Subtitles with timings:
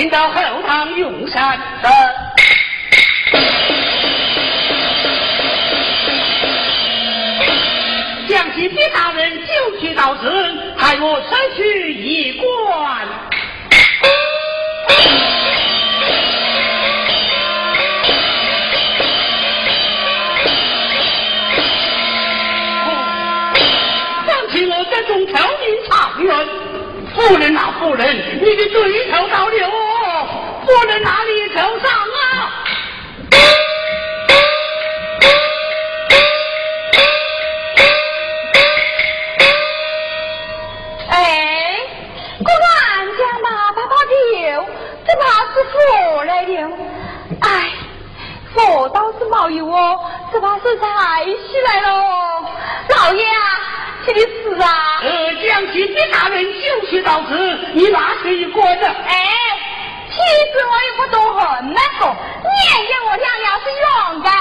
[0.00, 1.60] 进到后堂用膳。
[8.26, 10.30] 想起别大人就去到此，
[10.78, 13.06] 害我失去一官。
[24.26, 26.48] 想起我这种挑命长人，
[27.14, 29.89] 夫人啊夫人，你的罪头到了
[30.70, 32.64] 哦，夫人哪里受伤啊？
[41.10, 41.76] 哎，
[42.38, 44.64] 果然将马爸爸丢，
[45.04, 45.22] 这怕
[45.52, 46.78] 是佛来了。
[47.40, 47.72] 哎，
[48.54, 49.98] 佛倒是没有哦，
[50.32, 51.88] 这怕是财起来了。
[52.90, 53.40] 老爷啊，
[54.06, 55.00] 你的事啊？
[55.02, 58.84] 呃，将军的大人就去到此，你拿去一锅子。
[58.84, 59.26] 哎，
[60.30, 62.54] 其实我也不懂恨那个，念
[62.86, 64.32] 给我娘娘是勇敢。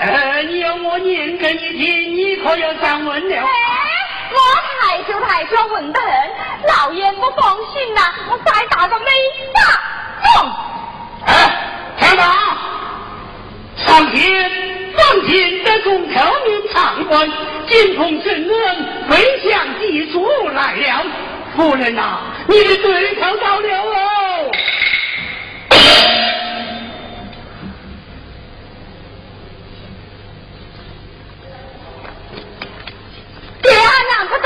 [0.00, 3.36] 呃，你要我念给你听，你可要上问了。
[3.36, 3.42] 哎，
[4.30, 4.36] 我
[4.78, 6.10] 害羞害羞问得很，
[6.68, 9.06] 老爷不放心呐、我再打个没
[9.54, 9.60] 打
[10.22, 10.52] 中。
[11.24, 11.32] 哎，
[11.98, 12.24] 听到，
[13.76, 14.50] 上天
[14.96, 17.28] 放进这种挑命长官，
[17.68, 21.06] 金鹏圣恩，飞向地主来了。
[21.56, 24.17] 夫人呐、你的对头到了哦。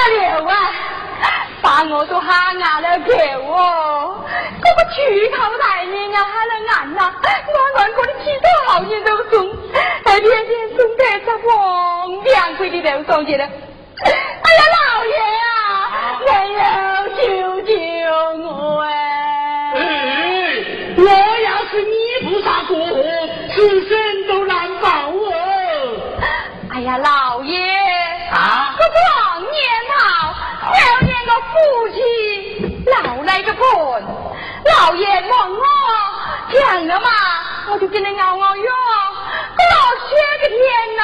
[0.09, 0.55] 得了啊！
[1.63, 3.13] 把我都喊俺了狗
[3.53, 4.25] 哦！
[4.63, 9.33] 这个举头大人啊，喊了俺呐，我俺我的几头好人都送，
[10.05, 11.49] 还偏偏送在这黄
[12.25, 13.45] 两块的头上去了。
[13.45, 15.15] 哎呀，老爷
[15.45, 15.49] 啊，
[16.27, 16.61] 没有
[17.17, 17.23] 救
[17.63, 17.73] 救
[18.49, 18.51] 我
[18.83, 18.91] 哎！
[19.77, 19.79] 哎，
[20.97, 21.95] 我要是你
[22.29, 22.93] 不杀过河，
[23.55, 23.57] 此
[23.89, 23.92] 生
[34.83, 35.65] 老爷问我
[36.53, 37.09] 讲了嘛，
[37.71, 38.73] 我就跟你咬咬药。
[39.55, 39.77] 可老
[40.09, 40.11] 些
[40.43, 40.59] 个天
[40.97, 41.03] 呐，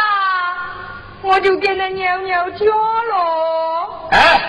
[1.22, 4.08] 我就跟他扭扭脚喽。
[4.10, 4.40] 哎，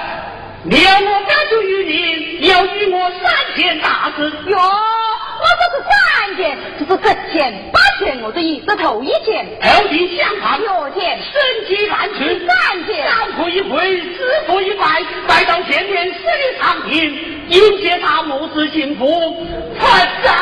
[0.64, 4.32] 你要我表忠于你，要与我三件大事。
[4.48, 13.08] 哟，我这是三件，就是十件、八件，我这一是头一件，头顶相看，六件、身体安全，三件。
[13.08, 19.86] 三步一跪，四步一拜，拜到前面十里长亭，迎接他母子幸福，不
[20.24, 20.34] 争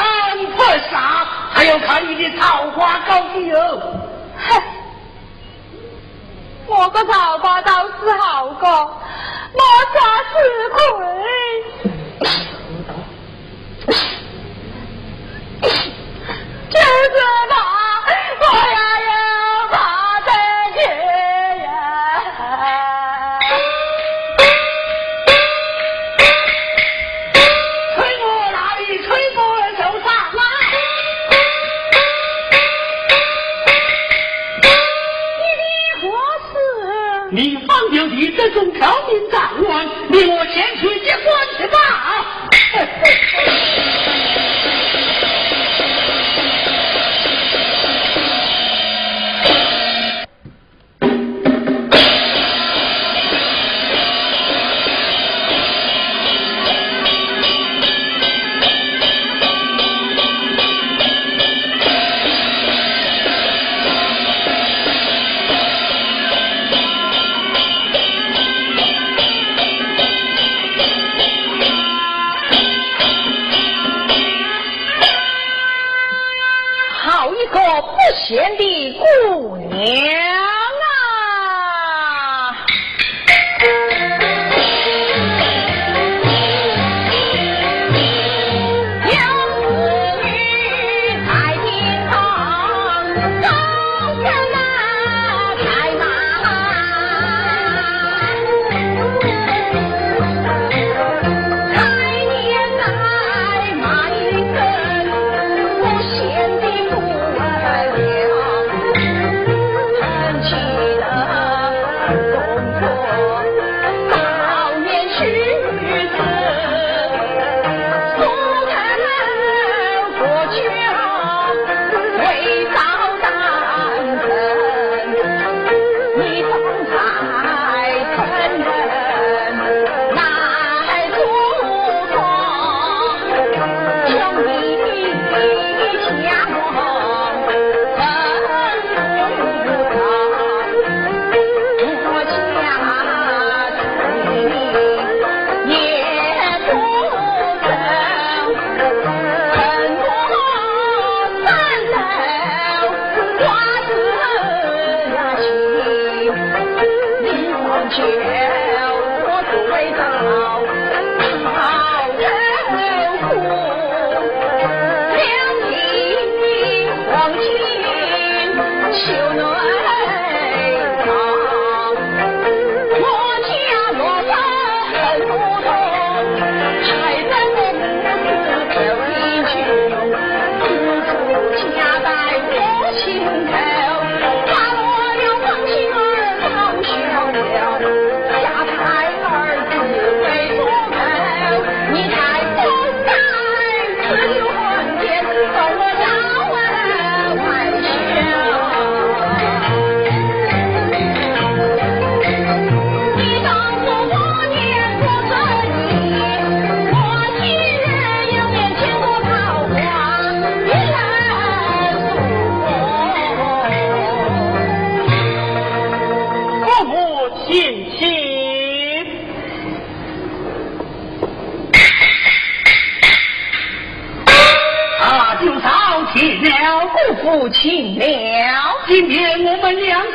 [0.58, 3.82] 不杀，还要看你的桃花高低哦。
[4.50, 4.62] 哼，
[6.68, 9.62] 我个桃花倒是好个，莫
[9.94, 10.00] 啥
[10.32, 10.36] 吃
[10.74, 10.78] 亏。
[37.30, 41.78] 你方有你这种条民大官，你我前去接官去吧。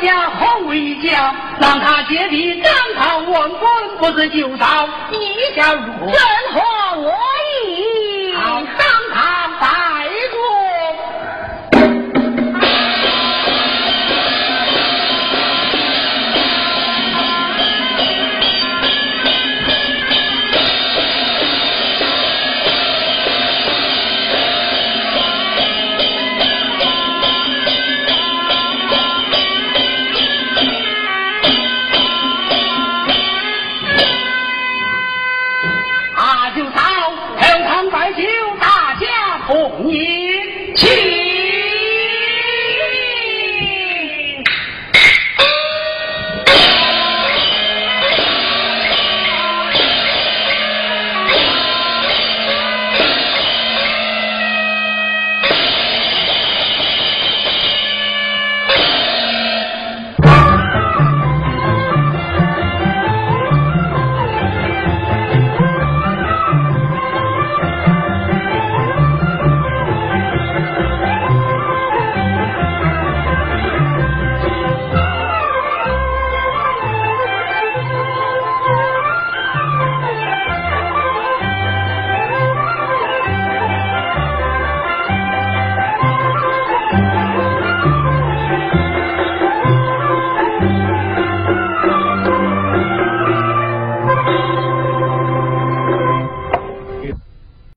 [0.01, 6.15] 家好为一家，让他借力张唐文官，不是就到一家如正
[6.53, 6.61] 合
[7.01, 7.11] 我